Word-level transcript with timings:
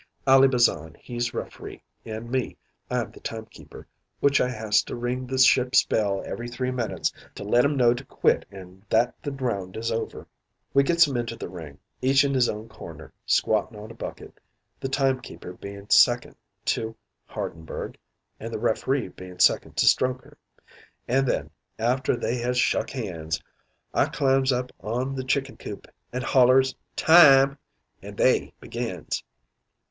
"Ally 0.25 0.47
Bazan, 0.47 0.95
he's 0.99 1.31
referee, 1.31 1.83
an' 2.05 2.31
me, 2.31 2.57
I'm 2.89 3.11
the 3.11 3.19
time 3.19 3.45
keeper 3.45 3.85
which 4.19 4.41
I 4.41 4.49
has 4.49 4.81
to 4.85 4.95
ring 4.95 5.27
the 5.27 5.37
ship's 5.37 5.85
bell 5.85 6.23
every 6.25 6.47
three 6.49 6.71
minutes 6.71 7.13
to 7.35 7.43
let 7.43 7.63
'em 7.63 7.77
know 7.77 7.93
to 7.93 8.03
quit 8.05 8.43
an' 8.51 8.83
that 8.89 9.13
the 9.21 9.31
round 9.31 9.77
is 9.77 9.91
over. 9.91 10.25
"We 10.73 10.81
gets 10.81 11.07
'em 11.07 11.17
into 11.17 11.35
the 11.35 11.49
ring, 11.49 11.77
each 12.01 12.23
in 12.23 12.33
his 12.33 12.49
own 12.49 12.67
corner, 12.67 13.13
squattin' 13.27 13.77
on 13.77 13.91
a 13.91 13.93
bucket, 13.93 14.39
the 14.79 14.89
time 14.89 15.19
keeper 15.21 15.53
bein' 15.53 15.91
second 15.91 16.35
to 16.65 16.95
Hardenberg 17.29 17.95
an' 18.39 18.51
the 18.51 18.57
referee 18.57 19.09
being 19.09 19.37
second 19.37 19.77
to 19.77 19.85
Strokher. 19.85 20.35
An' 21.07 21.25
then, 21.25 21.51
after 21.77 22.15
they 22.15 22.37
has 22.37 22.57
shuk 22.57 22.89
hands, 22.89 23.39
I 23.93 24.05
climbs 24.07 24.51
up 24.51 24.71
on' 24.79 25.13
the 25.13 25.23
chicken 25.23 25.57
coop 25.57 25.87
an' 26.11 26.23
hollers 26.23 26.75
'Time' 26.95 27.59
an' 28.01 28.15
they 28.15 28.51
begins. 28.59 29.23